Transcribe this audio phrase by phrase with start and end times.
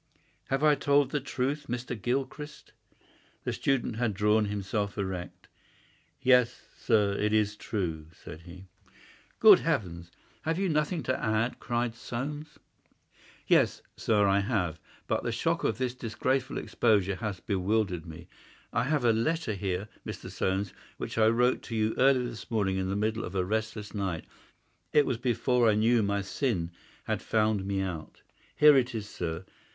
[0.45, 1.95] Have I told the truth, Mr.
[1.95, 2.73] Gilchrist?"
[3.43, 5.47] The student had drawn himself erect.
[6.23, 8.65] "Yes, sir, it is true," said he.
[9.39, 10.09] "Good heavens,
[10.41, 12.57] have you nothing to add?" cried Soames.
[13.45, 18.27] "Yes, sir, I have, but the shock of this disgraceful exposure has bewildered me.
[18.73, 20.31] I have a letter here, Mr.
[20.31, 23.93] Soames, which I wrote to you early this morning in the middle of a restless
[23.93, 24.25] night.
[24.93, 26.71] It was before I knew that my sin
[27.03, 28.23] had found me out.
[28.55, 29.45] Here it is, sir.